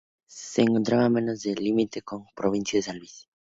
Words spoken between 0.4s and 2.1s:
encontraba a metros del límite